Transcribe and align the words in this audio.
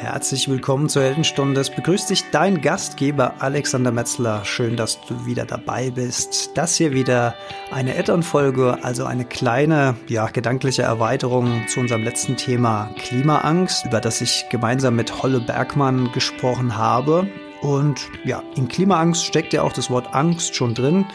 Herzlich 0.00 0.48
willkommen 0.48 0.88
zur 0.88 1.02
Heldenstunde. 1.02 1.60
Es 1.60 1.70
begrüßt 1.70 2.08
dich 2.10 2.30
dein 2.30 2.60
Gastgeber 2.60 3.34
Alexander 3.40 3.90
Metzler. 3.90 4.44
Schön, 4.44 4.76
dass 4.76 5.00
du 5.00 5.26
wieder 5.26 5.44
dabei 5.44 5.90
bist. 5.90 6.52
Das 6.54 6.76
hier 6.76 6.92
wieder 6.92 7.34
eine 7.72 7.98
Add-on-Folge, 7.98 8.78
also 8.82 9.06
eine 9.06 9.24
kleine, 9.24 9.96
ja, 10.06 10.28
gedankliche 10.28 10.82
Erweiterung 10.82 11.66
zu 11.66 11.80
unserem 11.80 12.04
letzten 12.04 12.36
Thema 12.36 12.90
Klimaangst, 12.96 13.86
über 13.86 14.00
das 14.00 14.20
ich 14.20 14.46
gemeinsam 14.52 14.94
mit 14.94 15.20
Holle 15.20 15.40
Bergmann 15.40 16.12
gesprochen 16.12 16.76
habe. 16.76 17.26
Und 17.60 18.08
ja, 18.24 18.44
in 18.54 18.68
Klimaangst 18.68 19.24
steckt 19.24 19.52
ja 19.52 19.62
auch 19.62 19.72
das 19.72 19.90
Wort 19.90 20.14
Angst 20.14 20.54
schon 20.54 20.74
drin. 20.74 21.06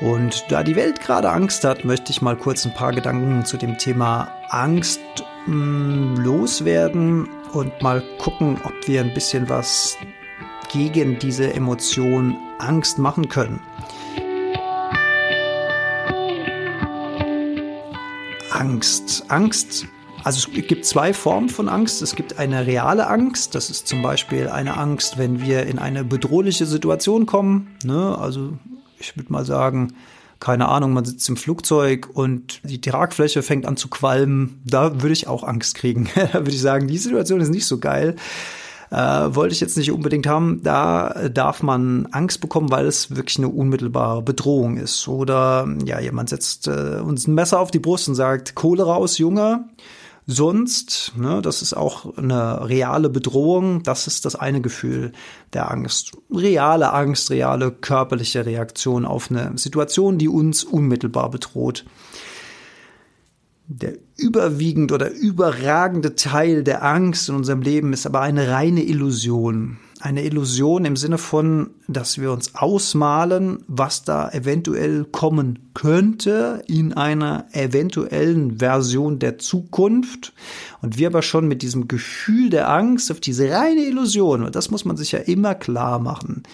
Und 0.00 0.44
da 0.50 0.62
die 0.62 0.76
Welt 0.76 1.00
gerade 1.00 1.30
Angst 1.30 1.64
hat, 1.64 1.84
möchte 1.84 2.12
ich 2.12 2.22
mal 2.22 2.36
kurz 2.36 2.64
ein 2.64 2.74
paar 2.74 2.92
Gedanken 2.92 3.44
zu 3.44 3.56
dem 3.56 3.76
Thema 3.76 4.30
Angst 4.50 5.00
mh, 5.46 5.56
mm, 5.56 6.16
loswerden 6.18 7.28
und 7.52 7.82
mal 7.82 8.02
gucken, 8.18 8.58
ob 8.64 8.72
wir 8.86 9.00
ein 9.00 9.14
bisschen 9.14 9.48
was 9.48 9.96
gegen 10.72 11.18
diese 11.18 11.52
Emotion 11.52 12.36
Angst 12.58 12.98
machen 12.98 13.28
können. 13.28 13.60
Angst. 18.50 19.24
Angst. 19.28 19.86
Also 20.24 20.50
es 20.50 20.66
gibt 20.66 20.84
zwei 20.84 21.14
Formen 21.14 21.48
von 21.48 21.68
Angst. 21.68 22.02
Es 22.02 22.16
gibt 22.16 22.38
eine 22.38 22.66
reale 22.66 23.06
Angst. 23.06 23.54
Das 23.54 23.70
ist 23.70 23.86
zum 23.86 24.02
Beispiel 24.02 24.48
eine 24.48 24.76
Angst, 24.76 25.16
wenn 25.16 25.40
wir 25.40 25.66
in 25.66 25.78
eine 25.78 26.04
bedrohliche 26.04 26.66
Situation 26.66 27.24
kommen. 27.24 27.76
Ne? 27.84 28.18
Also 28.18 28.54
ich 28.98 29.16
würde 29.16 29.32
mal 29.32 29.44
sagen, 29.44 29.94
keine 30.40 30.68
Ahnung, 30.68 30.92
man 30.92 31.04
sitzt 31.04 31.28
im 31.28 31.36
Flugzeug 31.36 32.08
und 32.12 32.60
die 32.62 32.80
Tragfläche 32.80 33.42
fängt 33.42 33.66
an 33.66 33.76
zu 33.76 33.88
qualmen, 33.88 34.60
da 34.64 35.02
würde 35.02 35.12
ich 35.12 35.26
auch 35.26 35.42
Angst 35.42 35.74
kriegen. 35.74 36.08
da 36.14 36.34
würde 36.34 36.50
ich 36.50 36.60
sagen, 36.60 36.86
die 36.86 36.98
Situation 36.98 37.40
ist 37.40 37.50
nicht 37.50 37.66
so 37.66 37.78
geil. 37.78 38.16
Äh, 38.90 38.96
wollte 38.96 39.52
ich 39.52 39.60
jetzt 39.60 39.76
nicht 39.76 39.92
unbedingt 39.92 40.26
haben. 40.26 40.62
Da 40.62 41.28
darf 41.28 41.62
man 41.62 42.06
Angst 42.12 42.40
bekommen, 42.40 42.70
weil 42.70 42.86
es 42.86 43.14
wirklich 43.14 43.38
eine 43.38 43.48
unmittelbare 43.48 44.22
Bedrohung 44.22 44.78
ist. 44.78 45.08
Oder 45.08 45.68
ja, 45.84 46.00
jemand 46.00 46.30
setzt 46.30 46.68
äh, 46.68 47.00
uns 47.02 47.26
ein 47.26 47.34
Messer 47.34 47.60
auf 47.60 47.70
die 47.70 47.80
Brust 47.80 48.08
und 48.08 48.14
sagt, 48.14 48.54
Kohle 48.54 48.84
raus, 48.84 49.18
Junge 49.18 49.64
sonst. 50.28 51.14
Ne, 51.16 51.42
das 51.42 51.62
ist 51.62 51.74
auch 51.74 52.16
eine 52.16 52.68
reale 52.68 53.08
Bedrohung. 53.08 53.82
Das 53.82 54.06
ist 54.06 54.24
das 54.24 54.36
eine 54.36 54.60
Gefühl 54.60 55.12
der 55.54 55.70
Angst. 55.72 56.12
Reale 56.30 56.92
Angst, 56.92 57.30
reale 57.30 57.72
körperliche 57.72 58.46
Reaktion 58.46 59.04
auf 59.04 59.30
eine 59.30 59.58
Situation, 59.58 60.18
die 60.18 60.28
uns 60.28 60.62
unmittelbar 60.62 61.30
bedroht. 61.30 61.84
Der 63.66 63.94
überwiegend 64.16 64.92
oder 64.92 65.10
überragende 65.10 66.14
Teil 66.14 66.62
der 66.62 66.84
Angst 66.84 67.28
in 67.28 67.34
unserem 67.34 67.62
Leben 67.62 67.92
ist 67.92 68.06
aber 68.06 68.20
eine 68.20 68.48
reine 68.50 68.82
Illusion 68.82 69.78
eine 70.00 70.24
Illusion 70.24 70.84
im 70.84 70.96
Sinne 70.96 71.18
von, 71.18 71.70
dass 71.88 72.18
wir 72.20 72.32
uns 72.32 72.54
ausmalen, 72.54 73.64
was 73.66 74.04
da 74.04 74.30
eventuell 74.30 75.04
kommen 75.04 75.70
könnte 75.74 76.62
in 76.66 76.92
einer 76.92 77.46
eventuellen 77.52 78.58
Version 78.58 79.18
der 79.18 79.38
Zukunft. 79.38 80.32
Und 80.82 80.98
wir 80.98 81.08
aber 81.08 81.22
schon 81.22 81.48
mit 81.48 81.62
diesem 81.62 81.88
Gefühl 81.88 82.50
der 82.50 82.70
Angst 82.70 83.10
auf 83.10 83.20
diese 83.20 83.50
reine 83.50 83.82
Illusion, 83.82 84.44
und 84.44 84.54
das 84.54 84.70
muss 84.70 84.84
man 84.84 84.96
sich 84.96 85.12
ja 85.12 85.18
immer 85.18 85.54
klar 85.54 85.98
machen, 85.98 86.44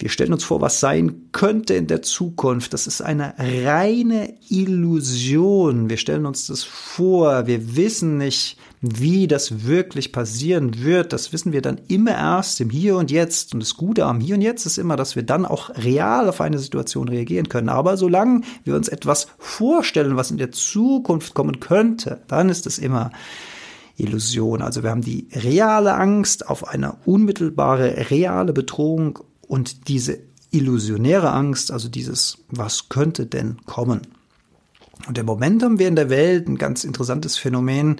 wir 0.00 0.08
stellen 0.08 0.32
uns 0.32 0.44
vor, 0.44 0.62
was 0.62 0.80
sein 0.80 1.26
könnte 1.30 1.74
in 1.74 1.86
der 1.86 2.00
Zukunft. 2.00 2.72
Das 2.72 2.86
ist 2.86 3.02
eine 3.02 3.34
reine 3.38 4.34
Illusion. 4.48 5.90
Wir 5.90 5.98
stellen 5.98 6.24
uns 6.24 6.46
das 6.46 6.64
vor. 6.64 7.46
Wir 7.46 7.76
wissen 7.76 8.16
nicht, 8.16 8.56
wie 8.80 9.28
das 9.28 9.66
wirklich 9.66 10.10
passieren 10.10 10.82
wird. 10.82 11.12
Das 11.12 11.32
wissen 11.32 11.52
wir 11.52 11.60
dann 11.60 11.80
immer 11.88 12.12
erst 12.12 12.60
im 12.60 12.70
Hier 12.70 12.96
und 12.96 13.10
Jetzt. 13.10 13.52
Und 13.52 13.60
das 13.60 13.76
Gute 13.76 14.06
am 14.06 14.20
Hier 14.20 14.36
und 14.36 14.40
Jetzt 14.40 14.64
ist 14.64 14.78
immer, 14.78 14.96
dass 14.96 15.16
wir 15.16 15.22
dann 15.22 15.44
auch 15.44 15.70
real 15.76 16.28
auf 16.28 16.40
eine 16.40 16.58
Situation 16.58 17.08
reagieren 17.08 17.48
können. 17.48 17.68
Aber 17.68 17.96
solange 17.96 18.40
wir 18.64 18.74
uns 18.74 18.88
etwas 18.88 19.28
vorstellen, 19.38 20.16
was 20.16 20.30
in 20.30 20.38
der 20.38 20.50
Zukunft 20.50 21.34
kommen 21.34 21.60
könnte, 21.60 22.22
dann 22.26 22.48
ist 22.48 22.66
es 22.66 22.78
immer 22.78 23.10
Illusion. 23.98 24.62
Also 24.62 24.82
wir 24.82 24.90
haben 24.90 25.02
die 25.02 25.28
reale 25.32 25.94
Angst 25.94 26.48
auf 26.48 26.66
eine 26.66 26.96
unmittelbare, 27.04 28.10
reale 28.10 28.54
Bedrohung 28.54 29.18
und 29.46 29.88
diese 29.88 30.18
illusionäre 30.52 31.30
Angst, 31.30 31.70
also 31.70 31.88
dieses, 31.88 32.38
was 32.48 32.88
könnte 32.88 33.26
denn 33.26 33.58
kommen? 33.66 34.02
Und 35.06 35.18
im 35.18 35.26
Moment 35.26 35.62
haben 35.62 35.78
wir 35.78 35.88
in 35.88 35.96
der 35.96 36.10
Welt 36.10 36.48
ein 36.48 36.58
ganz 36.58 36.84
interessantes 36.84 37.38
Phänomen, 37.38 37.96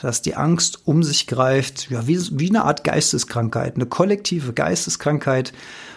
dass 0.00 0.22
die 0.22 0.36
Angst 0.36 0.86
um 0.86 1.02
sich 1.02 1.26
greift, 1.26 1.90
ja, 1.90 2.06
wie, 2.06 2.18
wie 2.38 2.48
eine 2.48 2.64
Art 2.64 2.84
Geisteskrankheit, 2.84 3.76
eine 3.76 3.86
kollektive 3.86 4.52
Geisteskrankheit 4.52 5.52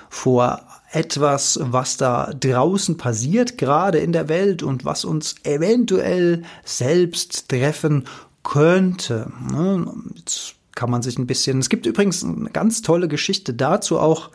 vor 0.09 0.61
etwas, 0.91 1.59
was 1.61 1.97
da 1.97 2.33
draußen 2.33 2.97
passiert, 2.97 3.57
gerade 3.57 3.99
in 3.99 4.13
der 4.13 4.29
Welt 4.29 4.63
und 4.63 4.85
was 4.85 5.05
uns 5.05 5.35
eventuell 5.43 6.43
selbst 6.63 7.49
treffen 7.49 8.05
könnte. 8.43 9.31
Ne? 9.51 9.85
Jetzt 10.15 10.55
kann 10.75 10.89
man 10.89 11.01
sich 11.01 11.17
ein 11.17 11.27
bisschen, 11.27 11.59
es 11.59 11.69
gibt 11.69 11.85
übrigens 11.85 12.23
eine 12.23 12.49
ganz 12.51 12.81
tolle 12.81 13.07
Geschichte 13.07 13.53
dazu 13.53 13.99
auch, 13.99 14.31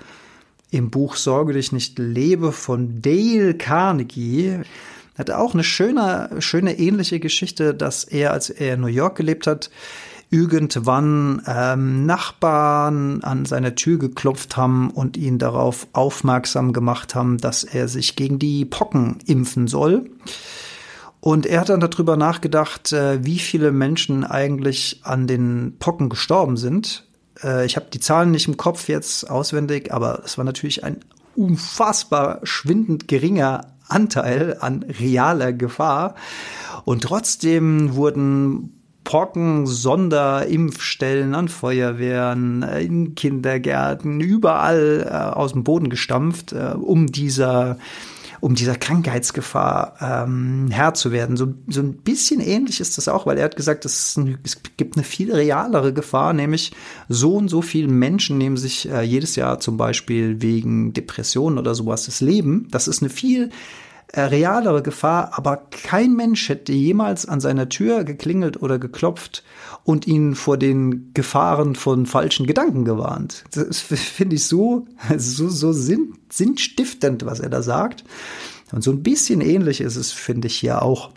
im 0.70 0.90
Buch 0.90 1.16
Sorge 1.16 1.52
dich 1.52 1.70
nicht 1.70 1.98
lebe 1.98 2.50
von 2.50 3.02
Dale 3.02 3.54
Carnegie. 3.54 4.60
Hat 5.16 5.30
auch 5.30 5.54
eine 5.54 5.64
schöne, 5.64 6.30
schöne 6.38 6.78
ähnliche 6.78 7.20
Geschichte, 7.20 7.74
dass 7.74 8.04
er, 8.04 8.32
als 8.32 8.50
er 8.50 8.74
in 8.74 8.80
New 8.80 8.86
York 8.86 9.16
gelebt 9.16 9.46
hat, 9.46 9.70
irgendwann 10.30 11.42
ähm, 11.46 12.06
Nachbarn 12.06 13.22
an 13.22 13.44
seiner 13.44 13.74
Tür 13.74 13.98
geklopft 13.98 14.56
haben 14.56 14.90
und 14.90 15.18
ihn 15.18 15.38
darauf 15.38 15.86
aufmerksam 15.92 16.72
gemacht 16.72 17.14
haben, 17.14 17.36
dass 17.36 17.64
er 17.64 17.88
sich 17.88 18.16
gegen 18.16 18.38
die 18.38 18.64
Pocken 18.64 19.18
impfen 19.26 19.68
soll. 19.68 20.10
Und 21.20 21.44
er 21.46 21.60
hat 21.60 21.68
dann 21.68 21.80
darüber 21.80 22.16
nachgedacht, 22.16 22.92
äh, 22.92 23.24
wie 23.24 23.38
viele 23.38 23.72
Menschen 23.72 24.24
eigentlich 24.24 25.00
an 25.02 25.26
den 25.26 25.76
Pocken 25.78 26.08
gestorben 26.08 26.56
sind 26.56 27.04
äh, 27.42 27.66
ich 27.66 27.76
habe 27.76 27.86
die 27.92 28.00
Zahlen 28.00 28.30
nicht 28.30 28.48
im 28.48 28.56
Kopf 28.56 28.88
jetzt 28.88 29.28
auswendig, 29.30 29.92
aber 29.92 30.22
es 30.24 30.38
war 30.38 30.44
natürlich 30.44 30.84
ein 30.84 31.00
unfassbar 31.34 32.40
schwindend 32.42 33.08
geringer 33.08 33.72
Anteil 33.92 34.56
an 34.60 34.84
realer 35.00 35.52
Gefahr. 35.52 36.14
Und 36.84 37.02
trotzdem 37.02 37.94
wurden 37.94 38.72
Pocken, 39.04 39.66
Sonderimpfstellen 39.66 41.34
an 41.34 41.48
Feuerwehren, 41.48 42.62
äh, 42.62 42.82
in 42.82 43.14
Kindergärten, 43.14 44.20
überall 44.20 45.06
äh, 45.08 45.12
aus 45.12 45.52
dem 45.52 45.64
Boden 45.64 45.90
gestampft, 45.90 46.52
äh, 46.52 46.74
um 46.74 47.06
dieser 47.06 47.78
um 48.42 48.56
dieser 48.56 48.74
Krankheitsgefahr 48.74 49.94
ähm, 50.00 50.66
Herr 50.72 50.94
zu 50.94 51.12
werden. 51.12 51.36
So, 51.36 51.54
so 51.68 51.80
ein 51.80 51.94
bisschen 51.94 52.40
ähnlich 52.40 52.80
ist 52.80 52.98
das 52.98 53.06
auch, 53.06 53.24
weil 53.24 53.38
er 53.38 53.44
hat 53.44 53.54
gesagt, 53.54 53.84
es, 53.84 54.16
ein, 54.16 54.36
es 54.42 54.60
gibt 54.76 54.96
eine 54.96 55.04
viel 55.04 55.32
realere 55.32 55.92
Gefahr, 55.92 56.32
nämlich 56.32 56.72
so 57.08 57.36
und 57.36 57.46
so 57.46 57.62
viele 57.62 57.86
Menschen 57.86 58.38
nehmen 58.38 58.56
sich 58.56 58.90
äh, 58.90 59.02
jedes 59.02 59.36
Jahr 59.36 59.60
zum 59.60 59.76
Beispiel 59.76 60.42
wegen 60.42 60.92
Depressionen 60.92 61.56
oder 61.56 61.76
sowas 61.76 62.06
das 62.06 62.20
Leben. 62.20 62.66
Das 62.72 62.88
ist 62.88 63.00
eine 63.00 63.10
viel 63.10 63.50
realere 64.14 64.82
Gefahr, 64.82 65.32
aber 65.38 65.56
kein 65.56 66.14
Mensch 66.14 66.48
hätte 66.48 66.72
jemals 66.72 67.26
an 67.26 67.40
seiner 67.40 67.68
Tür 67.68 68.04
geklingelt 68.04 68.60
oder 68.62 68.78
geklopft 68.78 69.42
und 69.84 70.06
ihn 70.06 70.34
vor 70.34 70.58
den 70.58 71.12
Gefahren 71.14 71.74
von 71.74 72.06
falschen 72.06 72.46
Gedanken 72.46 72.84
gewarnt. 72.84 73.44
Das 73.52 73.80
finde 73.80 74.36
ich 74.36 74.44
so, 74.44 74.86
so, 75.16 75.48
so 75.48 75.72
sinn, 75.72 76.14
sinnstiftend, 76.30 77.24
was 77.24 77.40
er 77.40 77.48
da 77.48 77.62
sagt. 77.62 78.04
Und 78.70 78.82
so 78.84 78.90
ein 78.90 79.02
bisschen 79.02 79.40
ähnlich 79.40 79.80
ist 79.80 79.96
es, 79.96 80.12
finde 80.12 80.46
ich 80.48 80.56
hier 80.56 80.82
auch. 80.82 81.10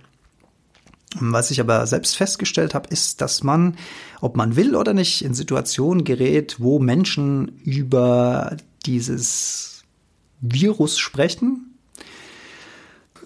Was 1.18 1.52
ich 1.52 1.62
aber 1.62 1.88
selbst 1.88 2.18
festgestellt 2.18 2.74
habe, 2.74 2.90
ist, 2.90 3.22
dass 3.22 3.44
man, 3.44 3.78
ob 4.20 4.36
man 4.36 4.58
will 4.58 4.76
oder 4.76 4.94
nicht, 4.94 5.22
in 5.22 5.34
Situationen 5.34 6.04
gerät, 6.04 6.58
wo 6.60 6.80
Menschen 6.80 7.60
über 7.64 8.58
dieses 8.86 9.84
Virus 10.42 10.98
sprechen, 11.00 11.75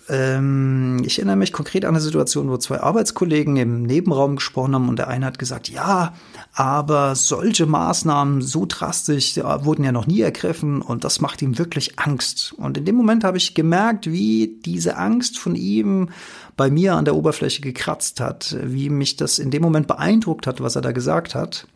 ähm, 0.10 1.02
ich 1.06 1.20
erinnere 1.20 1.36
mich 1.36 1.54
konkret 1.54 1.86
an 1.86 1.90
eine 1.90 2.02
Situation, 2.02 2.50
wo 2.50 2.58
zwei 2.58 2.82
Arbeitskollegen 2.82 3.58
im 3.58 3.84
Nebenraum 3.84 4.38
gesprochen 4.38 4.74
haben 4.74 4.90
und 4.90 4.98
der 4.98 5.08
eine 5.08 5.26
hat 5.26 5.40
gesagt, 5.40 5.70
ja, 5.70 6.14
aber 6.54 7.16
solche 7.16 7.66
Maßnahmen 7.68 8.42
so 8.42 8.66
drastisch 8.68 9.38
ja, 9.38 9.64
wurden 9.66 9.84
ja 9.84 9.92
noch 9.92 10.08
nie 10.08 10.22
ergriffen 10.22 10.82
und 10.82 11.04
das 11.04 11.22
macht 11.22 11.42
ihm 11.42 11.58
wirklich 11.58 12.00
Angst. 12.00 12.54
Und 12.58 12.78
in 12.78 12.86
dem 12.86 12.96
Moment 12.96 13.24
habe 13.24 13.38
ich 13.38 13.54
gemerkt, 13.54 14.12
wie 14.12 14.60
diese 14.66 14.98
Angst 14.98 15.38
von 15.38 15.56
ihm 15.56 16.10
bei 16.58 16.70
mir 16.70 16.96
an 16.96 17.06
der 17.06 17.16
Oberfläche 17.16 17.62
gekratzt 17.62 18.20
hat, 18.20 18.58
wie 18.62 18.90
mich 18.90 19.16
das 19.16 19.40
in 19.40 19.52
dem 19.52 19.62
Moment 19.62 19.88
beeindruckt 19.88 20.48
hat, 20.48 20.62
was 20.62 20.76
er 20.76 20.82
da 20.82 20.92
gesagt 20.92 21.36
hat. 21.36 21.68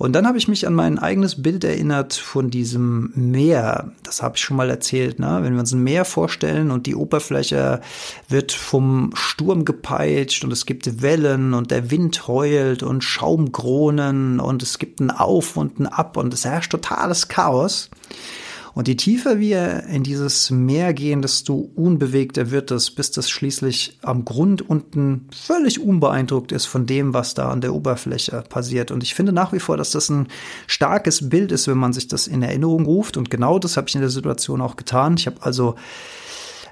Und 0.00 0.14
dann 0.14 0.26
habe 0.26 0.38
ich 0.38 0.48
mich 0.48 0.66
an 0.66 0.72
mein 0.72 0.98
eigenes 0.98 1.42
Bild 1.42 1.62
erinnert 1.62 2.14
von 2.14 2.48
diesem 2.48 3.12
Meer. 3.14 3.92
Das 4.02 4.22
habe 4.22 4.36
ich 4.36 4.42
schon 4.42 4.56
mal 4.56 4.70
erzählt. 4.70 5.18
Ne? 5.18 5.40
Wenn 5.42 5.52
wir 5.52 5.60
uns 5.60 5.72
ein 5.72 5.84
Meer 5.84 6.06
vorstellen 6.06 6.70
und 6.70 6.86
die 6.86 6.94
Oberfläche 6.94 7.82
wird 8.26 8.50
vom 8.50 9.10
Sturm 9.12 9.66
gepeitscht 9.66 10.42
und 10.42 10.54
es 10.54 10.64
gibt 10.64 11.02
Wellen 11.02 11.52
und 11.52 11.70
der 11.70 11.90
Wind 11.90 12.26
heult 12.28 12.82
und 12.82 13.04
Schaumkronen 13.04 14.40
und 14.40 14.62
es 14.62 14.78
gibt 14.78 15.00
ein 15.00 15.10
Auf 15.10 15.58
und 15.58 15.78
ein 15.78 15.86
Ab 15.86 16.16
und 16.16 16.32
es 16.32 16.46
herrscht 16.46 16.72
totales 16.72 17.28
Chaos. 17.28 17.90
Und 18.80 18.88
je 18.88 18.94
tiefer 18.94 19.38
wir 19.38 19.82
in 19.92 20.04
dieses 20.04 20.50
Meer 20.50 20.94
gehen, 20.94 21.20
desto 21.20 21.70
unbewegter 21.74 22.50
wird 22.50 22.70
es, 22.70 22.90
bis 22.90 23.10
das 23.10 23.28
schließlich 23.28 23.98
am 24.00 24.24
Grund 24.24 24.66
unten 24.66 25.28
völlig 25.38 25.82
unbeeindruckt 25.82 26.50
ist 26.50 26.64
von 26.64 26.86
dem, 26.86 27.12
was 27.12 27.34
da 27.34 27.50
an 27.50 27.60
der 27.60 27.74
Oberfläche 27.74 28.42
passiert. 28.48 28.90
Und 28.90 29.02
ich 29.02 29.14
finde 29.14 29.32
nach 29.32 29.52
wie 29.52 29.60
vor, 29.60 29.76
dass 29.76 29.90
das 29.90 30.08
ein 30.08 30.28
starkes 30.66 31.28
Bild 31.28 31.52
ist, 31.52 31.68
wenn 31.68 31.76
man 31.76 31.92
sich 31.92 32.08
das 32.08 32.26
in 32.26 32.42
Erinnerung 32.42 32.86
ruft. 32.86 33.18
Und 33.18 33.28
genau 33.28 33.58
das 33.58 33.76
habe 33.76 33.86
ich 33.86 33.94
in 33.96 34.00
der 34.00 34.08
Situation 34.08 34.62
auch 34.62 34.76
getan. 34.76 35.16
Ich 35.18 35.26
habe 35.26 35.36
also 35.42 35.74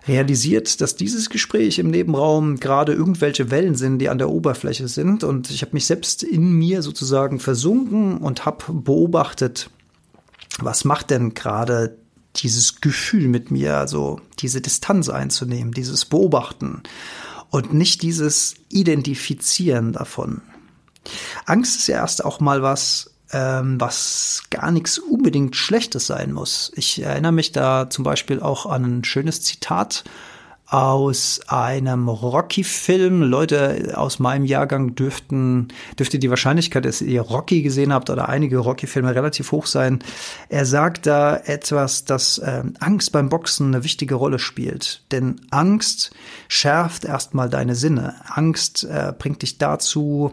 realisiert, 0.07 0.81
dass 0.81 0.97
dieses 0.97 1.29
Gespräch 1.29 1.79
im 1.79 1.91
Nebenraum 1.91 2.57
gerade 2.57 2.95
irgendwelche 2.95 3.51
Wellen 3.51 3.75
sind, 3.75 3.99
die 3.99 4.09
an 4.09 4.17
der 4.17 4.31
Oberfläche 4.31 4.89
sind. 4.89 5.25
Und 5.25 5.51
ich 5.51 5.61
habe 5.61 5.75
mich 5.75 5.85
selbst 5.85 6.23
in 6.23 6.53
mir 6.53 6.81
sozusagen 6.81 7.39
versunken 7.39 8.17
und 8.17 8.47
habe 8.47 8.65
beobachtet, 8.73 9.69
was 10.59 10.85
macht 10.85 11.11
denn 11.11 11.35
gerade 11.35 11.99
dieses 12.37 12.81
Gefühl 12.81 13.29
mit 13.29 13.51
mir, 13.51 13.77
also 13.77 14.21
diese 14.39 14.61
Distanz 14.61 15.09
einzunehmen, 15.09 15.73
dieses 15.73 16.05
Beobachten 16.05 16.83
und 17.51 17.73
nicht 17.73 18.03
dieses 18.03 18.55
Identifizieren 18.69 19.93
davon. 19.93 20.43
Angst 21.47 21.77
ist 21.77 21.87
ja 21.87 21.97
erst 21.97 22.25
auch 22.25 22.41
mal 22.41 22.63
was, 22.63 23.15
ähm, 23.33 23.81
was 23.81 24.43
gar 24.51 24.71
nichts 24.71 24.99
unbedingt 24.99 25.57
Schlechtes 25.57 26.07
sein 26.07 26.33
muss. 26.33 26.73
Ich 26.75 27.03
erinnere 27.03 27.33
mich 27.33 27.53
da 27.53 27.89
zum 27.89 28.05
Beispiel 28.05 28.41
auch 28.41 28.67
an 28.67 28.99
ein 28.99 29.05
schönes 29.05 29.43
Zitat 29.43 30.05
aus 30.71 31.41
einem 31.49 32.09
Rocky-Film. 32.09 33.23
Leute 33.23 33.95
aus 33.97 34.19
meinem 34.19 34.45
Jahrgang 34.45 34.95
dürften, 34.95 35.69
dürfte 35.99 36.19
die 36.19 36.29
Wahrscheinlichkeit, 36.29 36.85
dass 36.85 37.01
ihr 37.01 37.23
Rocky 37.23 37.63
gesehen 37.63 37.93
habt 37.93 38.11
oder 38.11 38.29
einige 38.29 38.59
Rocky-Filme 38.59 39.15
relativ 39.15 39.53
hoch 39.53 39.67
sein. 39.67 40.01
Er 40.51 40.67
sagt 40.67 41.07
da 41.07 41.37
etwas, 41.37 42.05
dass 42.05 42.39
äh, 42.39 42.65
Angst 42.81 43.13
beim 43.13 43.31
Boxen 43.31 43.75
eine 43.75 43.85
wichtige 43.85 44.15
Rolle 44.15 44.39
spielt. 44.39 45.03
Denn 45.11 45.41
Angst 45.51 46.11
schärft 46.49 47.05
erstmal 47.07 47.49
deine 47.49 47.75
Sinne. 47.75 48.17
Angst 48.27 48.85
äh, 48.85 49.15
bringt 49.19 49.41
dich 49.41 49.57
dazu, 49.57 50.33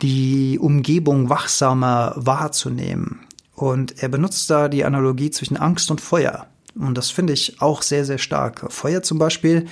die 0.00 0.58
Umgebung 0.58 1.28
wachsamer 1.28 2.14
wahrzunehmen. 2.16 3.26
Und 3.54 4.02
er 4.02 4.08
benutzt 4.08 4.48
da 4.48 4.68
die 4.68 4.86
Analogie 4.86 5.30
zwischen 5.30 5.58
Angst 5.58 5.90
und 5.90 6.00
Feuer. 6.00 6.46
Und 6.74 6.96
das 6.96 7.10
finde 7.10 7.32
ich 7.32 7.60
auch 7.60 7.82
sehr, 7.82 8.04
sehr 8.04 8.18
stark. 8.18 8.72
Feuer 8.72 9.02
zum 9.02 9.18
Beispiel, 9.18 9.66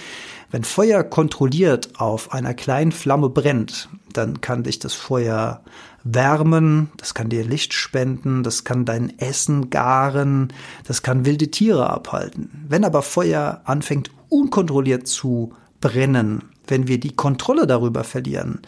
wenn 0.50 0.64
Feuer 0.64 1.02
kontrolliert 1.04 1.90
auf 2.00 2.32
einer 2.32 2.54
kleinen 2.54 2.92
Flamme 2.92 3.28
brennt, 3.28 3.88
dann 4.12 4.40
kann 4.40 4.62
dich 4.62 4.78
das 4.78 4.94
Feuer 4.94 5.62
wärmen, 6.04 6.90
das 6.96 7.14
kann 7.14 7.28
dir 7.28 7.44
Licht 7.44 7.74
spenden, 7.74 8.42
das 8.42 8.64
kann 8.64 8.84
dein 8.84 9.18
Essen 9.18 9.68
garen, 9.70 10.52
das 10.86 11.02
kann 11.02 11.26
wilde 11.26 11.50
Tiere 11.50 11.90
abhalten. 11.90 12.64
Wenn 12.68 12.84
aber 12.84 13.02
Feuer 13.02 13.60
anfängt 13.64 14.10
unkontrolliert 14.28 15.06
zu 15.06 15.54
brennen, 15.80 16.44
wenn 16.66 16.88
wir 16.88 16.98
die 16.98 17.14
Kontrolle 17.14 17.66
darüber 17.66 18.04
verlieren, 18.04 18.60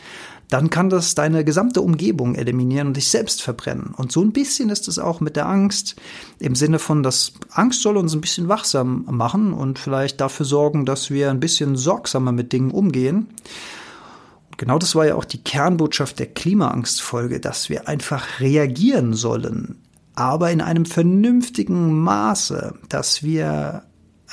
dann 0.50 0.68
kann 0.68 0.90
das 0.90 1.14
deine 1.14 1.44
gesamte 1.44 1.80
Umgebung 1.80 2.34
eliminieren 2.34 2.88
und 2.88 2.96
dich 2.96 3.08
selbst 3.08 3.40
verbrennen. 3.40 3.94
Und 3.96 4.10
so 4.10 4.20
ein 4.20 4.32
bisschen 4.32 4.68
ist 4.68 4.88
es 4.88 4.98
auch 4.98 5.20
mit 5.20 5.36
der 5.36 5.48
Angst 5.48 5.96
im 6.40 6.56
Sinne 6.56 6.80
von, 6.80 7.02
dass 7.02 7.32
Angst 7.52 7.82
soll 7.82 7.96
uns 7.96 8.14
ein 8.14 8.20
bisschen 8.20 8.48
wachsam 8.48 9.06
machen 9.08 9.52
und 9.52 9.78
vielleicht 9.78 10.20
dafür 10.20 10.44
sorgen, 10.44 10.84
dass 10.84 11.10
wir 11.10 11.30
ein 11.30 11.40
bisschen 11.40 11.76
sorgsamer 11.76 12.32
mit 12.32 12.52
Dingen 12.52 12.72
umgehen. 12.72 13.28
Und 14.50 14.58
genau 14.58 14.78
das 14.78 14.96
war 14.96 15.06
ja 15.06 15.14
auch 15.14 15.24
die 15.24 15.42
Kernbotschaft 15.42 16.18
der 16.18 16.26
Klimaangstfolge, 16.26 17.38
dass 17.38 17.68
wir 17.70 17.86
einfach 17.86 18.40
reagieren 18.40 19.14
sollen, 19.14 19.78
aber 20.16 20.50
in 20.50 20.60
einem 20.60 20.84
vernünftigen 20.84 22.00
Maße, 22.00 22.74
dass 22.88 23.22
wir 23.22 23.84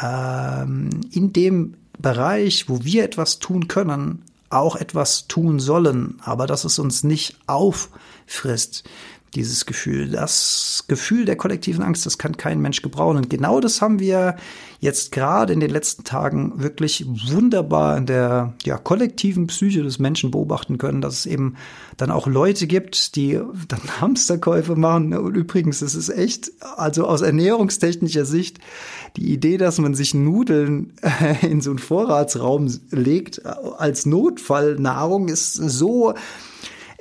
ähm, 0.01 0.89
in 1.11 1.31
dem 1.31 1.75
Bereich, 1.99 2.69
wo 2.69 2.83
wir 2.83 3.03
etwas 3.03 3.39
tun 3.39 3.67
können, 3.67 4.23
auch 4.49 4.75
etwas 4.75 5.27
tun 5.27 5.59
sollen, 5.59 6.21
aber 6.23 6.47
dass 6.47 6.63
es 6.63 6.79
uns 6.79 7.03
nicht 7.03 7.37
auffrisst, 7.47 8.83
dieses 9.35 9.65
Gefühl. 9.65 10.09
Das 10.09 10.85
Gefühl 10.87 11.25
der 11.25 11.35
kollektiven 11.35 11.83
Angst, 11.83 12.05
das 12.05 12.17
kann 12.17 12.37
kein 12.37 12.61
Mensch 12.61 12.81
gebrauchen. 12.81 13.17
Und 13.17 13.29
genau 13.29 13.59
das 13.59 13.81
haben 13.81 13.99
wir 13.99 14.37
jetzt 14.79 15.11
gerade 15.11 15.53
in 15.53 15.59
den 15.59 15.69
letzten 15.69 16.03
Tagen 16.03 16.53
wirklich 16.61 17.05
wunderbar 17.07 17.97
in 17.97 18.05
der 18.05 18.53
ja, 18.63 18.77
kollektiven 18.77 19.47
Psyche 19.47 19.83
des 19.83 19.99
Menschen 19.99 20.31
beobachten 20.31 20.77
können, 20.77 21.01
dass 21.01 21.19
es 21.19 21.25
eben 21.25 21.55
dann 21.97 22.11
auch 22.11 22.27
Leute 22.27 22.67
gibt, 22.67 23.15
die 23.15 23.39
dann 23.67 23.81
Hamsterkäufe 24.01 24.75
machen. 24.75 25.13
Und 25.13 25.35
übrigens, 25.35 25.79
das 25.79 25.95
ist 25.95 26.09
echt, 26.09 26.51
also 26.77 27.05
aus 27.07 27.21
ernährungstechnischer 27.21 28.25
Sicht, 28.25 28.59
die 29.17 29.33
Idee, 29.33 29.57
dass 29.57 29.79
man 29.79 29.95
sich 29.95 30.13
Nudeln 30.13 30.93
in 31.41 31.61
so 31.61 31.71
einen 31.71 31.79
Vorratsraum 31.79 32.71
legt 32.91 33.45
als 33.45 34.05
Notfallnahrung, 34.05 35.27
ist 35.27 35.53
so 35.53 36.13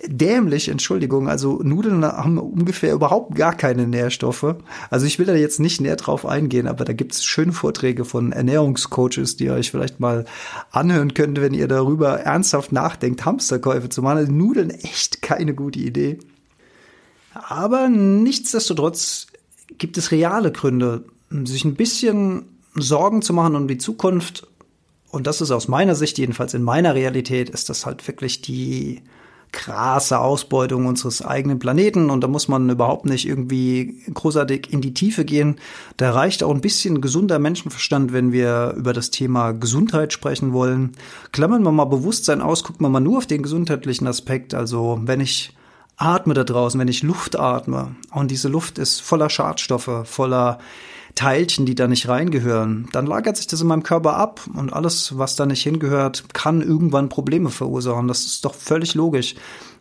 dämlich, 0.07 0.69
Entschuldigung. 0.69 1.29
Also 1.29 1.61
Nudeln 1.63 2.05
haben 2.05 2.39
ungefähr 2.39 2.93
überhaupt 2.93 3.35
gar 3.35 3.55
keine 3.55 3.87
Nährstoffe. 3.87 4.57
Also 4.91 5.07
ich 5.07 5.19
will 5.19 5.27
da 5.27 5.35
jetzt 5.35 5.61
nicht 5.61 5.81
näher 5.81 5.97
drauf 5.97 6.27
eingehen, 6.27 6.67
aber 6.67 6.85
da 6.85 6.93
gibt 6.93 7.13
es 7.13 7.25
schöne 7.25 7.53
Vorträge 7.53 8.05
von 8.05 8.33
Ernährungscoaches, 8.33 9.37
die 9.37 9.45
ihr 9.45 9.55
euch 9.55 9.71
vielleicht 9.71 10.01
mal 10.01 10.25
anhören 10.71 11.15
könnt, 11.15 11.41
wenn 11.41 11.55
ihr 11.55 11.69
darüber 11.69 12.21
ernsthaft 12.21 12.73
nachdenkt, 12.73 13.25
Hamsterkäufe 13.25 13.89
zu 13.89 14.03
machen. 14.03 14.19
Also 14.19 14.33
Nudeln 14.33 14.71
echt 14.71 15.23
keine 15.23 15.55
gute 15.55 15.79
Idee. 15.79 16.19
Aber 17.35 17.89
nichtsdestotrotz 17.89 19.27
gibt 19.79 19.99
es 19.99 20.11
reale 20.11 20.53
Gründe, 20.53 21.05
sich 21.31 21.65
ein 21.65 21.75
bisschen 21.75 22.47
Sorgen 22.75 23.23
zu 23.23 23.33
machen 23.33 23.57
um 23.57 23.69
die 23.69 23.79
Zukunft. 23.79 24.47
Und 25.11 25.27
das 25.27 25.41
ist 25.41 25.51
aus 25.51 25.69
meiner 25.69 25.95
Sicht, 25.95 26.19
jedenfalls 26.19 26.55
in 26.55 26.63
meiner 26.63 26.95
Realität, 26.95 27.51
ist 27.51 27.69
das 27.69 27.87
halt 27.87 28.07
wirklich 28.07 28.43
die 28.43 29.03
krasse 29.53 30.19
Ausbeutung 30.19 30.87
unseres 30.87 31.23
eigenen 31.23 31.59
Planeten 31.59 32.11
und 32.11 32.21
da 32.23 32.29
muss 32.29 32.49
man 32.49 32.69
überhaupt 32.69 33.07
nicht 33.07 33.27
irgendwie 33.27 34.03
großartig 34.13 34.73
in 34.73 34.81
die 34.81 34.95
Tiefe 34.95 35.25
gehen. 35.25 35.57
Da 35.97 36.13
reicht 36.13 36.43
auch 36.43 36.55
ein 36.55 36.61
bisschen 36.61 37.01
gesunder 37.01 37.39
Menschenverstand, 37.39 38.13
wenn 38.13 38.33
wir 38.33 38.75
über 38.77 38.93
das 38.93 39.11
Thema 39.11 39.53
Gesundheit 39.53 40.13
sprechen 40.13 40.53
wollen. 40.53 40.93
Klammern 41.33 41.63
wir 41.63 41.73
mal 41.73 41.85
Bewusstsein 41.85 42.43
aus, 42.43 42.65
gucken 42.65 42.85
wir 42.85 42.91
mal 42.91 43.01
nur 43.01 43.19
auf 43.19 43.27
den 43.27 43.43
gesundheitlichen 43.43 44.07
Aspekt. 44.07 44.55
Also 44.55 45.01
wenn 45.03 45.21
ich 45.21 45.57
atme 45.97 46.35
da 46.35 46.45
draußen, 46.45 46.79
wenn 46.79 46.89
ich 46.89 47.03
Luft 47.03 47.39
atme 47.39 47.97
und 48.11 48.31
diese 48.31 48.49
Luft 48.49 48.79
ist 48.79 49.01
voller 49.01 49.31
Schadstoffe, 49.31 50.03
voller 50.05 50.59
Teilchen, 51.17 51.67
die 51.67 51.75
da 51.75 51.89
nicht 51.89 52.09
reingehören, 52.09 52.89
dann 52.93 53.07
lagert 53.07 53.37
sich 53.37 53.49
das 53.49 53.61
in 53.61 53.67
meinem 53.67 53.83
Körper 53.83 54.17
ab 54.17 54.43
und 54.55 54.73
alles, 54.73 55.19
was 55.19 55.35
da 55.35 55.47
nicht 55.47 55.63
hingehört, 55.63 56.33
kann 56.35 56.63
irgendwann 56.63 57.09
Probleme 57.09 57.51
verursachen. 57.51 58.07
Das 58.07 58.25
ist 58.27 58.45
doch 58.45 58.55
völlig 58.55 58.95
logisch 58.95 59.35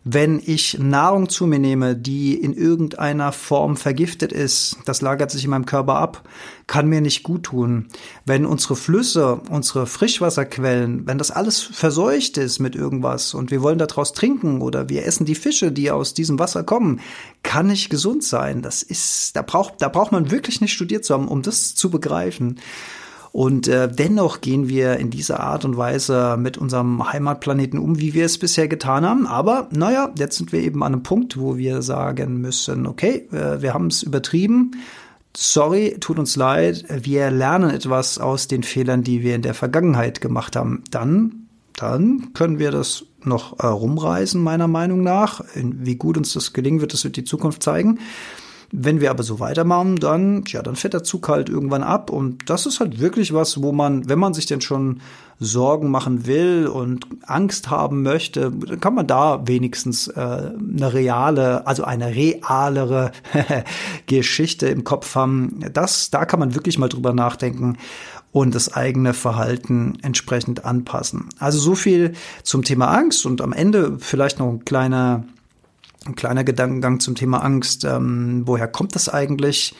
wenn 0.08 0.40
ich 0.46 0.78
Nahrung 0.78 1.28
zu 1.28 1.48
mir 1.48 1.58
nehme, 1.58 1.96
die 1.96 2.34
in 2.34 2.54
irgendeiner 2.54 3.32
Form 3.32 3.76
vergiftet 3.76 4.30
ist, 4.32 4.76
das 4.84 5.00
lagert 5.00 5.32
sich 5.32 5.42
in 5.42 5.50
meinem 5.50 5.66
Körper 5.66 5.96
ab, 5.96 6.22
kann 6.68 6.88
mir 6.88 7.00
nicht 7.00 7.24
gut 7.24 7.42
tun. 7.42 7.88
Wenn 8.24 8.46
unsere 8.46 8.76
Flüsse, 8.76 9.40
unsere 9.50 9.88
Frischwasserquellen, 9.88 11.08
wenn 11.08 11.18
das 11.18 11.32
alles 11.32 11.60
verseucht 11.60 12.38
ist 12.38 12.60
mit 12.60 12.76
irgendwas 12.76 13.34
und 13.34 13.50
wir 13.50 13.62
wollen 13.62 13.80
daraus 13.80 14.12
trinken 14.12 14.60
oder 14.60 14.88
wir 14.88 15.04
essen 15.06 15.26
die 15.26 15.34
Fische, 15.34 15.72
die 15.72 15.90
aus 15.90 16.14
diesem 16.14 16.38
Wasser 16.38 16.62
kommen, 16.62 17.00
kann 17.42 17.66
nicht 17.66 17.90
gesund 17.90 18.22
sein. 18.22 18.62
Das 18.62 18.84
ist, 18.84 19.34
da 19.34 19.42
braucht, 19.42 19.82
da 19.82 19.88
braucht 19.88 20.12
man 20.12 20.30
wirklich 20.30 20.60
nicht 20.60 20.72
studiert 20.72 21.04
zu 21.04 21.14
haben, 21.14 21.26
um 21.26 21.42
das 21.42 21.74
zu 21.74 21.90
begreifen. 21.90 22.60
Und 23.36 23.68
äh, 23.68 23.86
dennoch 23.86 24.40
gehen 24.40 24.66
wir 24.66 24.96
in 24.96 25.10
dieser 25.10 25.40
Art 25.40 25.66
und 25.66 25.76
Weise 25.76 26.38
mit 26.38 26.56
unserem 26.56 27.12
Heimatplaneten 27.12 27.78
um, 27.78 28.00
wie 28.00 28.14
wir 28.14 28.24
es 28.24 28.38
bisher 28.38 28.66
getan 28.66 29.04
haben. 29.04 29.26
Aber 29.26 29.68
naja, 29.72 30.10
jetzt 30.16 30.38
sind 30.38 30.52
wir 30.52 30.60
eben 30.60 30.82
an 30.82 30.94
einem 30.94 31.02
Punkt, 31.02 31.38
wo 31.38 31.58
wir 31.58 31.82
sagen 31.82 32.40
müssen, 32.40 32.86
okay, 32.86 33.28
äh, 33.32 33.60
wir 33.60 33.74
haben 33.74 33.88
es 33.88 34.02
übertrieben. 34.02 34.70
Sorry, 35.36 35.98
tut 36.00 36.18
uns 36.18 36.36
leid, 36.36 36.86
wir 36.88 37.30
lernen 37.30 37.68
etwas 37.68 38.16
aus 38.16 38.48
den 38.48 38.62
Fehlern, 38.62 39.02
die 39.02 39.22
wir 39.22 39.34
in 39.34 39.42
der 39.42 39.52
Vergangenheit 39.52 40.22
gemacht 40.22 40.56
haben. 40.56 40.82
Dann, 40.90 41.46
dann 41.74 42.32
können 42.32 42.58
wir 42.58 42.70
das 42.70 43.04
noch 43.22 43.58
äh, 43.58 43.66
rumreißen, 43.66 44.42
meiner 44.42 44.66
Meinung 44.66 45.02
nach. 45.02 45.44
Wie 45.54 45.96
gut 45.96 46.16
uns 46.16 46.32
das 46.32 46.54
gelingen 46.54 46.80
wird, 46.80 46.94
das 46.94 47.04
wird 47.04 47.16
die 47.16 47.24
Zukunft 47.24 47.62
zeigen. 47.62 47.98
Wenn 48.72 49.00
wir 49.00 49.10
aber 49.10 49.22
so 49.22 49.40
weitermachen, 49.40 49.96
dann, 49.96 50.44
ja, 50.46 50.62
dann 50.62 50.76
fährt 50.76 50.94
der 50.94 51.04
Zug 51.04 51.28
halt 51.28 51.48
irgendwann 51.48 51.82
ab. 51.82 52.10
Und 52.10 52.50
das 52.50 52.66
ist 52.66 52.80
halt 52.80 53.00
wirklich 53.00 53.32
was, 53.32 53.62
wo 53.62 53.72
man, 53.72 54.08
wenn 54.08 54.18
man 54.18 54.34
sich 54.34 54.46
denn 54.46 54.60
schon 54.60 55.00
Sorgen 55.38 55.90
machen 55.90 56.26
will 56.26 56.66
und 56.66 57.06
Angst 57.26 57.68
haben 57.70 58.02
möchte, 58.02 58.50
dann 58.50 58.80
kann 58.80 58.94
man 58.94 59.06
da 59.06 59.46
wenigstens 59.46 60.08
äh, 60.08 60.20
eine 60.20 60.94
reale, 60.94 61.66
also 61.66 61.84
eine 61.84 62.14
realere 62.14 63.12
Geschichte 64.06 64.66
im 64.68 64.84
Kopf 64.84 65.14
haben. 65.14 65.60
Das, 65.72 66.10
da 66.10 66.24
kann 66.24 66.40
man 66.40 66.54
wirklich 66.54 66.78
mal 66.78 66.88
drüber 66.88 67.12
nachdenken 67.12 67.76
und 68.32 68.54
das 68.54 68.74
eigene 68.74 69.14
Verhalten 69.14 69.98
entsprechend 70.02 70.64
anpassen. 70.64 71.28
Also 71.38 71.58
so 71.58 71.74
viel 71.74 72.12
zum 72.42 72.64
Thema 72.64 72.88
Angst 72.88 73.24
und 73.26 73.40
am 73.40 73.52
Ende 73.52 73.96
vielleicht 73.98 74.38
noch 74.38 74.48
ein 74.48 74.64
kleiner, 74.64 75.24
ein 76.06 76.16
kleiner 76.16 76.44
Gedankengang 76.44 77.00
zum 77.00 77.14
Thema 77.14 77.38
Angst. 77.38 77.84
Ähm, 77.84 78.42
woher 78.46 78.68
kommt 78.68 78.94
das 78.94 79.08
eigentlich? 79.08 79.74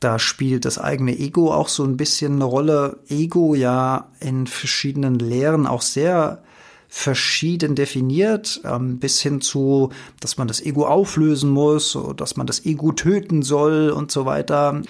Da 0.00 0.18
spielt 0.18 0.64
das 0.64 0.78
eigene 0.78 1.18
Ego 1.18 1.52
auch 1.52 1.68
so 1.68 1.84
ein 1.84 1.96
bisschen 1.96 2.34
eine 2.34 2.44
Rolle. 2.44 2.98
Ego 3.08 3.54
ja 3.54 4.08
in 4.20 4.46
verschiedenen 4.46 5.18
Lehren 5.18 5.66
auch 5.66 5.82
sehr 5.82 6.42
verschieden 6.90 7.74
definiert, 7.74 8.62
ähm, 8.64 8.98
bis 8.98 9.20
hin 9.20 9.42
zu, 9.42 9.90
dass 10.20 10.38
man 10.38 10.48
das 10.48 10.62
Ego 10.64 10.86
auflösen 10.86 11.50
muss, 11.50 11.98
dass 12.16 12.36
man 12.36 12.46
das 12.46 12.64
Ego 12.64 12.92
töten 12.92 13.42
soll 13.42 13.90
und 13.90 14.10
so 14.10 14.24
weiter. 14.24 14.80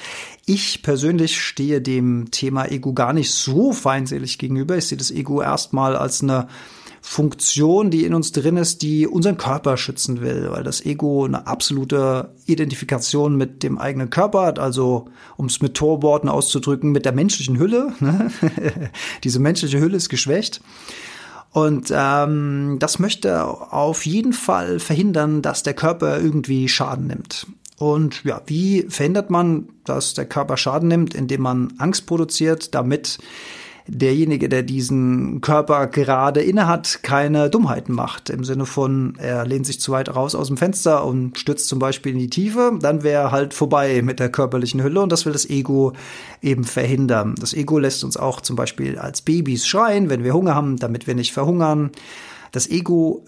Ich 0.46 0.82
persönlich 0.82 1.40
stehe 1.40 1.80
dem 1.80 2.30
Thema 2.30 2.66
Ego 2.70 2.92
gar 2.92 3.12
nicht 3.12 3.32
so 3.32 3.72
feindselig 3.72 4.38
gegenüber. 4.38 4.76
Ich 4.76 4.86
sehe 4.86 4.98
das 4.98 5.10
Ego 5.10 5.42
erstmal 5.42 5.96
als 5.96 6.22
eine 6.22 6.46
Funktion, 7.10 7.90
die 7.90 8.04
in 8.04 8.12
uns 8.12 8.32
drin 8.32 8.58
ist, 8.58 8.82
die 8.82 9.06
unseren 9.06 9.38
Körper 9.38 9.78
schützen 9.78 10.20
will, 10.20 10.48
weil 10.50 10.62
das 10.62 10.84
Ego 10.84 11.24
eine 11.24 11.46
absolute 11.46 12.34
Identifikation 12.44 13.34
mit 13.34 13.62
dem 13.62 13.78
eigenen 13.78 14.10
Körper 14.10 14.42
hat, 14.42 14.58
also 14.58 15.06
um 15.38 15.46
es 15.46 15.62
mit 15.62 15.72
Torworten 15.72 16.28
auszudrücken, 16.28 16.92
mit 16.92 17.06
der 17.06 17.12
menschlichen 17.12 17.58
Hülle. 17.58 17.94
Ne? 18.00 18.30
Diese 19.24 19.38
menschliche 19.38 19.80
Hülle 19.80 19.96
ist 19.96 20.10
geschwächt. 20.10 20.60
Und 21.50 21.90
ähm, 21.96 22.76
das 22.78 22.98
möchte 22.98 23.42
auf 23.42 24.04
jeden 24.04 24.34
Fall 24.34 24.78
verhindern, 24.78 25.40
dass 25.40 25.62
der 25.62 25.74
Körper 25.74 26.20
irgendwie 26.20 26.68
Schaden 26.68 27.06
nimmt. 27.06 27.46
Und 27.78 28.22
ja, 28.24 28.42
wie 28.44 28.82
verhindert 28.90 29.30
man, 29.30 29.70
dass 29.84 30.12
der 30.12 30.26
Körper 30.26 30.58
Schaden 30.58 30.88
nimmt, 30.88 31.14
indem 31.14 31.40
man 31.40 31.72
Angst 31.78 32.06
produziert, 32.06 32.74
damit 32.74 33.18
derjenige, 33.88 34.48
der 34.48 34.62
diesen 34.62 35.40
Körper 35.40 35.86
gerade 35.86 36.40
innehat, 36.42 37.00
keine 37.02 37.50
Dummheiten 37.50 37.94
macht. 37.94 38.30
Im 38.30 38.44
Sinne 38.44 38.66
von, 38.66 39.14
er 39.18 39.46
lehnt 39.46 39.66
sich 39.66 39.80
zu 39.80 39.92
weit 39.92 40.14
raus 40.14 40.34
aus 40.34 40.48
dem 40.48 40.56
Fenster 40.56 41.04
und 41.04 41.38
stürzt 41.38 41.68
zum 41.68 41.78
Beispiel 41.78 42.12
in 42.12 42.18
die 42.18 42.30
Tiefe, 42.30 42.72
dann 42.80 43.02
wäre 43.02 43.30
halt 43.30 43.54
vorbei 43.54 44.02
mit 44.02 44.20
der 44.20 44.28
körperlichen 44.28 44.82
Hülle 44.82 45.00
und 45.00 45.10
das 45.10 45.26
will 45.26 45.32
das 45.32 45.48
Ego 45.48 45.94
eben 46.42 46.64
verhindern. 46.64 47.34
Das 47.40 47.54
Ego 47.54 47.78
lässt 47.78 48.04
uns 48.04 48.16
auch 48.16 48.40
zum 48.40 48.56
Beispiel 48.56 48.98
als 48.98 49.22
Babys 49.22 49.66
schreien, 49.66 50.10
wenn 50.10 50.22
wir 50.22 50.34
Hunger 50.34 50.54
haben, 50.54 50.76
damit 50.76 51.06
wir 51.06 51.14
nicht 51.14 51.32
verhungern. 51.32 51.90
Das 52.52 52.68
Ego 52.68 53.24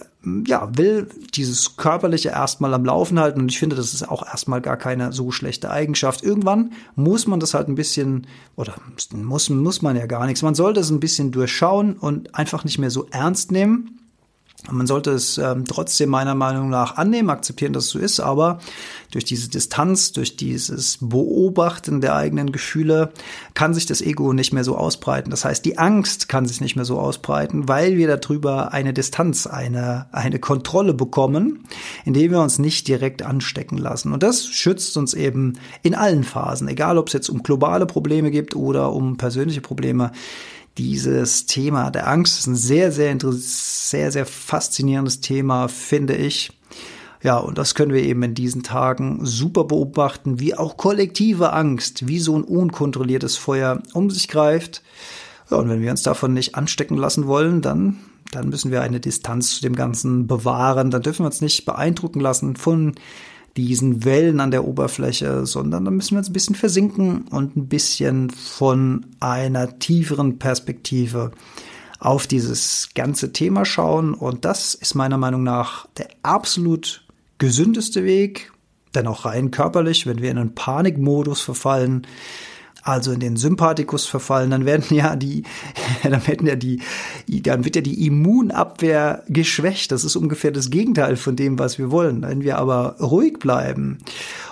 ja, 0.47 0.71
will 0.77 1.09
dieses 1.35 1.77
Körperliche 1.77 2.31
erstmal 2.31 2.75
am 2.75 2.85
Laufen 2.85 3.19
halten 3.19 3.41
und 3.41 3.51
ich 3.51 3.59
finde, 3.59 3.77
das 3.77 3.95
ist 3.95 4.09
auch 4.09 4.27
erstmal 4.27 4.61
gar 4.61 4.77
keine 4.77 5.13
so 5.13 5.31
schlechte 5.31 5.71
Eigenschaft. 5.71 6.23
Irgendwann 6.23 6.73
muss 6.95 7.27
man 7.27 7.41
das 7.41 7.55
halt 7.55 7.69
ein 7.69 7.75
bisschen, 7.75 8.27
oder 8.57 8.75
muss, 9.15 9.49
muss 9.49 9.83
man 9.83 9.97
ja 9.97 10.07
gar 10.07 10.27
nichts, 10.27 10.43
man 10.43 10.55
sollte 10.55 10.81
es 10.81 10.91
ein 10.91 11.01
bisschen 11.01 11.33
durchschauen 11.33 11.95
und 11.95 12.35
einfach 12.35 12.65
nicht 12.65 12.79
mehr 12.79 12.91
so 12.91 13.07
ernst 13.11 13.51
nehmen 13.51 14.00
man 14.71 14.87
sollte 14.87 15.11
es 15.11 15.39
ähm, 15.39 15.65
trotzdem 15.65 16.11
meiner 16.11 16.35
Meinung 16.35 16.69
nach 16.69 16.97
annehmen, 16.97 17.31
akzeptieren, 17.31 17.73
dass 17.73 17.85
es 17.85 17.91
so 17.91 17.99
ist, 17.99 18.21
aber 18.21 18.59
durch 19.11 19.25
diese 19.25 19.49
Distanz, 19.49 20.13
durch 20.13 20.37
dieses 20.37 20.99
Beobachten 21.01 22.01
der 22.01 22.15
eigenen 22.15 22.53
Gefühle 22.53 23.13
kann 23.55 23.75
sich 23.75 23.87
das 23.87 24.03
Ego 24.03 24.33
nicht 24.33 24.53
mehr 24.53 24.65
so 24.65 24.77
ausbreiten. 24.77 25.31
Das 25.31 25.45
heißt, 25.45 25.65
die 25.65 25.79
Angst 25.79 26.29
kann 26.29 26.47
sich 26.47 26.61
nicht 26.61 26.77
mehr 26.77 26.85
so 26.85 26.99
ausbreiten, 26.99 27.69
weil 27.69 27.97
wir 27.97 28.15
darüber 28.17 28.73
eine 28.73 28.93
Distanz, 28.93 29.47
eine, 29.47 30.07
eine 30.13 30.39
Kontrolle 30.39 30.95
bekommen, 30.95 31.65
indem 32.05 32.33
wir 32.33 32.41
uns 32.41 32.59
nicht 32.59 32.87
direkt 32.87 33.23
anstecken 33.23 33.79
lassen. 33.79 34.13
Und 34.13 34.23
das 34.23 34.47
schützt 34.47 34.97
uns 34.97 35.15
eben 35.15 35.55
in 35.83 35.95
allen 35.95 36.23
Phasen, 36.23 36.69
egal 36.69 36.99
ob 36.99 37.09
es 37.09 37.15
jetzt 37.15 37.31
um 37.31 37.43
globale 37.43 37.87
Probleme 37.87 38.31
gibt 38.31 38.55
oder 38.55 38.93
um 38.93 39.17
persönliche 39.17 39.61
Probleme 39.61 40.13
dieses 40.79 41.47
Thema 41.47 41.91
der 41.91 42.09
Angst 42.09 42.39
ist 42.39 42.47
ein 42.47 42.57
sehr, 42.57 42.93
sehr, 42.93 43.17
sehr, 43.21 44.13
sehr 44.13 44.27
faszinierendes 44.27 45.21
Thema, 45.21 45.69
finde 45.69 46.15
ich. 46.15 46.53
Ja, 47.23 47.37
und 47.37 47.59
das 47.59 47.75
können 47.75 47.93
wir 47.93 48.03
eben 48.03 48.23
in 48.23 48.35
diesen 48.35 48.63
Tagen 48.63 49.21
super 49.27 49.65
beobachten, 49.65 50.41
wie 50.41 50.55
auch 50.55 50.79
kollektive 50.79 51.53
Angst, 51.53 52.09
wie 52.09 52.19
so 52.19 52.35
ein 52.37 52.45
unkontrolliertes 52.45 53.37
Feuer 53.37 53.83
um 53.93 54.09
sich 54.11 54.29
greift. 54.29 54.83
Ja, 55.51 55.59
und 55.59 55.69
wenn 55.69 55.83
wir 55.83 55.91
uns 55.91 56.03
davon 56.03 56.33
nicht 56.33 56.55
anstecken 56.55 56.97
lassen 56.97 57.27
wollen, 57.27 57.61
dann, 57.61 57.99
dann 58.31 58.49
müssen 58.49 58.71
wir 58.71 58.81
eine 58.81 59.01
Distanz 59.01 59.57
zu 59.57 59.61
dem 59.61 59.77
Ganzen 59.77 60.27
bewahren. 60.27 60.91
Dann 60.91 61.03
dürfen 61.03 61.25
wir 61.25 61.27
uns 61.27 61.43
nicht 61.43 61.67
beeindrucken 61.67 62.21
lassen 62.21 62.57
von 62.57 62.95
diesen 63.57 64.05
Wellen 64.05 64.41
an 64.41 64.51
der 64.51 64.65
Oberfläche, 64.65 65.45
sondern 65.47 65.85
da 65.85 65.91
müssen 65.91 66.13
wir 66.13 66.19
uns 66.19 66.31
ein 66.31 66.35
bisschen 66.35 66.55
versinken 66.55 67.23
und 67.31 67.57
ein 67.57 67.69
bisschen 67.69 68.31
von 68.31 69.07
einer 69.19 69.79
tieferen 69.79 70.39
Perspektive 70.39 71.33
auf 71.99 72.27
dieses 72.27 72.91
ganze 72.95 73.33
Thema 73.33 73.65
schauen. 73.65 74.15
Und 74.15 74.45
das 74.45 74.75
ist 74.75 74.95
meiner 74.95 75.19
Meinung 75.19 75.43
nach 75.43 75.87
der 75.99 76.09
absolut 76.23 77.05
gesündeste 77.39 78.05
Weg, 78.05 78.53
denn 78.95 79.07
auch 79.07 79.25
rein 79.25 79.51
körperlich, 79.51 80.07
wenn 80.07 80.23
wir 80.23 80.31
in 80.31 80.39
einen 80.39 80.55
Panikmodus 80.55 81.41
verfallen, 81.41 82.07
also 82.83 83.13
in 83.13 83.21
den 83.21 83.37
Sympathikus 83.37 84.07
verfallen, 84.07 84.51
dann 84.51 84.65
werden 84.65 84.97
ja 84.97 85.17
die, 85.17 85.45
dann 86.03 86.27
werden 86.27 86.47
ja 86.47 86.57
die, 86.57 86.81
dann 87.43 87.65
wird 87.65 87.77
ja 87.77 87.83
die 87.83 88.07
Immunabwehr 88.07 89.23
geschwächt. 89.29 89.93
Das 89.93 90.05
ist 90.05 90.17
ungefähr 90.17 90.51
das 90.51 90.71
Gegenteil 90.71 91.17
von 91.17 91.37
dem, 91.37 91.59
was 91.59 91.79
wir 91.79 91.91
wollen. 91.91 92.23
Wenn 92.23 92.43
wir 92.43 92.59
aber 92.59 92.97
ruhig 93.01 93.39
bleiben 93.39 93.99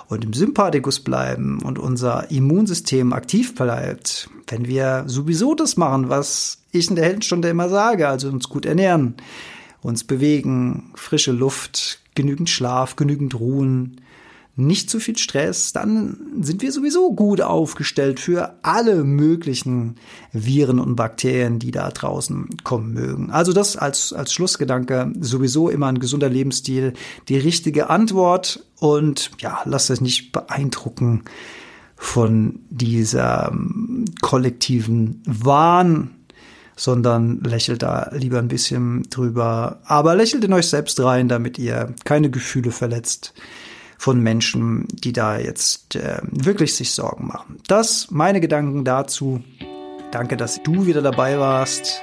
und 0.08 0.24
im 0.24 0.32
Sympathikus 0.32 1.00
bleiben 1.00 1.60
und 1.62 1.78
unser 1.78 2.30
Immunsystem 2.30 3.12
aktiv 3.12 3.54
bleibt, 3.54 4.30
wenn 4.48 4.66
wir 4.66 5.04
sowieso 5.06 5.54
das 5.54 5.76
machen, 5.76 6.08
was 6.08 6.58
ich 6.72 6.88
in 6.88 6.96
der 6.96 7.04
Heldenstunde 7.04 7.48
immer 7.48 7.68
sage, 7.68 8.08
also 8.08 8.28
uns 8.28 8.48
gut 8.48 8.66
ernähren, 8.66 9.14
uns 9.82 10.04
bewegen, 10.04 10.90
frische 10.94 11.32
Luft, 11.32 12.00
genügend 12.14 12.50
Schlaf, 12.50 12.96
genügend 12.96 13.38
Ruhen, 13.38 14.00
nicht 14.58 14.90
zu 14.90 14.98
viel 14.98 15.16
Stress, 15.16 15.72
dann 15.72 16.16
sind 16.40 16.62
wir 16.62 16.72
sowieso 16.72 17.12
gut 17.14 17.40
aufgestellt 17.40 18.18
für 18.18 18.58
alle 18.62 19.04
möglichen 19.04 19.94
Viren 20.32 20.80
und 20.80 20.96
Bakterien, 20.96 21.60
die 21.60 21.70
da 21.70 21.88
draußen 21.90 22.48
kommen 22.64 22.92
mögen. 22.92 23.30
Also 23.30 23.52
das 23.52 23.76
als, 23.76 24.12
als 24.12 24.32
Schlussgedanke 24.32 25.12
sowieso 25.20 25.68
immer 25.68 25.86
ein 25.86 26.00
gesunder 26.00 26.28
Lebensstil, 26.28 26.94
die 27.28 27.38
richtige 27.38 27.88
Antwort 27.88 28.64
und 28.80 29.30
ja, 29.38 29.60
lasst 29.64 29.92
euch 29.92 30.00
nicht 30.00 30.32
beeindrucken 30.32 31.22
von 31.94 32.58
dieser 32.68 33.52
ähm, 33.52 34.06
kollektiven 34.22 35.22
Wahn, 35.24 36.10
sondern 36.74 37.42
lächelt 37.42 37.82
da 37.82 38.10
lieber 38.12 38.40
ein 38.40 38.48
bisschen 38.48 39.04
drüber. 39.10 39.80
Aber 39.84 40.16
lächelt 40.16 40.42
in 40.42 40.52
euch 40.52 40.66
selbst 40.66 40.98
rein, 40.98 41.28
damit 41.28 41.58
ihr 41.60 41.94
keine 42.04 42.28
Gefühle 42.28 42.72
verletzt 42.72 43.34
von 43.98 44.20
Menschen, 44.20 44.86
die 44.90 45.12
da 45.12 45.38
jetzt 45.38 45.96
äh, 45.96 46.20
wirklich 46.22 46.74
sich 46.74 46.92
Sorgen 46.92 47.26
machen. 47.26 47.58
Das 47.66 48.08
meine 48.10 48.40
Gedanken 48.40 48.84
dazu. 48.84 49.42
Danke, 50.12 50.36
dass 50.36 50.62
du 50.62 50.86
wieder 50.86 51.02
dabei 51.02 51.38
warst. 51.38 52.00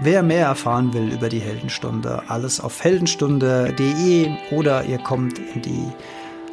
Wer 0.00 0.22
mehr 0.22 0.46
erfahren 0.46 0.92
will 0.92 1.12
über 1.12 1.28
die 1.28 1.38
Heldenstunde, 1.40 2.22
alles 2.28 2.60
auf 2.60 2.82
heldenstunde.de 2.82 4.30
oder 4.50 4.84
ihr 4.84 4.98
kommt 4.98 5.38
in 5.38 5.62
die 5.62 5.92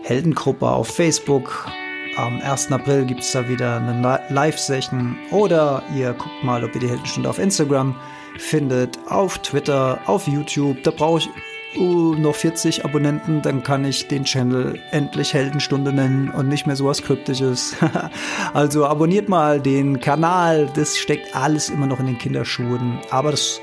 Heldengruppe 0.04 0.68
auf 0.68 0.88
Facebook. 0.90 1.68
Am 2.16 2.40
1. 2.42 2.72
April 2.72 3.06
gibt 3.06 3.22
es 3.22 3.32
da 3.32 3.50
wieder 3.50 3.78
eine 3.78 4.22
Live-Session 4.30 5.18
oder 5.32 5.82
ihr 5.96 6.14
guckt 6.14 6.44
mal, 6.44 6.64
ob 6.64 6.76
ihr 6.76 6.82
die 6.82 6.90
Heldenstunde 6.90 7.30
auf 7.30 7.40
Instagram 7.40 7.96
findet, 8.38 9.00
auf 9.10 9.40
Twitter, 9.40 10.00
auf 10.06 10.28
YouTube. 10.28 10.84
Da 10.84 10.92
brauche 10.92 11.20
ich 11.20 11.30
uh, 11.78 12.16
noch 12.16 12.36
40 12.36 12.86
Abonnenten, 12.86 13.42
dann 13.42 13.64
kann 13.64 13.86
ich 13.86 14.08
den 14.08 14.24
Channel 14.24 14.80
endlich 14.92 15.34
Heldenstunde 15.34 15.94
nennen 15.94 16.30
und 16.30 16.48
nicht 16.48 16.68
mehr 16.68 16.76
sowas 16.76 17.02
Kryptisches. 17.02 17.76
also 18.54 18.86
abonniert 18.86 19.30
mal 19.30 19.60
den 19.62 20.00
Kanal, 20.00 20.70
das 20.76 20.98
steckt 20.98 21.36
alles 21.36 21.70
immer 21.70 21.88
noch 21.88 22.00
in 22.00 22.08
den 22.08 22.18
Kinderschuhen. 22.18 23.00
Aber 23.10 23.32
das 23.32 23.60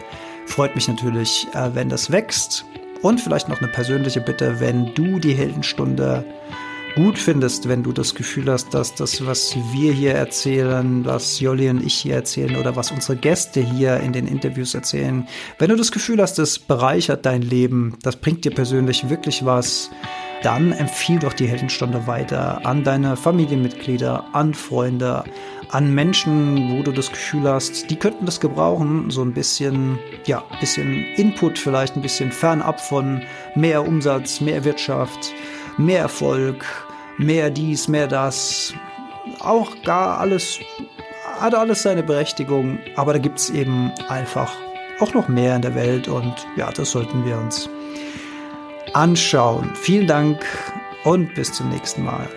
freut 0.46 0.74
mich 0.74 0.88
natürlich, 0.88 1.46
äh, 1.54 1.74
wenn 1.74 1.88
das 1.88 2.10
wächst. 2.10 2.64
Und 3.02 3.20
vielleicht 3.20 3.48
noch 3.48 3.60
eine 3.60 3.70
persönliche 3.70 4.20
Bitte, 4.20 4.60
wenn 4.60 4.94
du 4.94 5.18
die 5.18 5.32
Heldenstunde 5.32 6.24
gut 6.94 7.18
findest, 7.18 7.68
wenn 7.68 7.82
du 7.82 7.92
das 7.92 8.14
Gefühl 8.14 8.50
hast, 8.50 8.74
dass 8.74 8.94
das, 8.94 9.24
was 9.26 9.56
wir 9.72 9.92
hier 9.92 10.14
erzählen, 10.14 11.04
was 11.04 11.40
Jolli 11.40 11.68
und 11.68 11.84
ich 11.84 11.94
hier 11.94 12.14
erzählen 12.14 12.56
oder 12.56 12.76
was 12.76 12.90
unsere 12.90 13.16
Gäste 13.16 13.60
hier 13.60 13.98
in 14.00 14.12
den 14.12 14.26
Interviews 14.26 14.74
erzählen, 14.74 15.26
wenn 15.58 15.70
du 15.70 15.76
das 15.76 15.92
Gefühl 15.92 16.20
hast, 16.20 16.38
das 16.38 16.58
bereichert 16.58 17.26
dein 17.26 17.42
Leben, 17.42 17.96
das 18.02 18.16
bringt 18.16 18.44
dir 18.44 18.52
persönlich 18.52 19.08
wirklich 19.08 19.44
was, 19.44 19.90
dann 20.42 20.72
empfiehl 20.72 21.18
doch 21.18 21.32
die 21.32 21.46
Heldenstunde 21.46 22.06
weiter 22.06 22.64
an 22.64 22.82
deine 22.82 23.16
Familienmitglieder, 23.16 24.24
an 24.32 24.54
Freunde, 24.54 25.24
an 25.70 25.94
Menschen, 25.94 26.70
wo 26.70 26.82
du 26.82 26.92
das 26.92 27.10
Gefühl 27.10 27.44
hast, 27.44 27.90
die 27.90 27.96
könnten 27.96 28.26
das 28.26 28.40
gebrauchen, 28.40 29.10
so 29.10 29.22
ein 29.22 29.32
bisschen, 29.32 29.98
ja, 30.26 30.42
bisschen 30.60 31.04
Input 31.16 31.58
vielleicht, 31.58 31.96
ein 31.96 32.02
bisschen 32.02 32.32
fernab 32.32 32.80
von 32.80 33.22
mehr 33.54 33.86
Umsatz, 33.86 34.40
mehr 34.40 34.64
Wirtschaft, 34.64 35.32
mehr 35.80 36.00
Erfolg, 36.00 36.64
mehr 37.18 37.50
dies, 37.50 37.88
mehr 37.88 38.06
das. 38.06 38.72
Auch 39.40 39.70
gar 39.82 40.18
alles, 40.18 40.58
hat 41.40 41.54
alles 41.54 41.82
seine 41.82 42.02
Berechtigung, 42.02 42.78
aber 42.96 43.14
da 43.14 43.18
gibt 43.18 43.38
es 43.38 43.50
eben 43.50 43.90
einfach 44.08 44.52
auch 45.00 45.14
noch 45.14 45.28
mehr 45.28 45.56
in 45.56 45.62
der 45.62 45.74
Welt 45.74 46.08
und 46.08 46.34
ja, 46.56 46.70
das 46.70 46.90
sollten 46.90 47.24
wir 47.24 47.36
uns 47.38 47.68
anschauen. 48.92 49.70
Vielen 49.74 50.06
Dank 50.06 50.44
und 51.04 51.34
bis 51.34 51.52
zum 51.52 51.70
nächsten 51.70 52.04
Mal. 52.04 52.28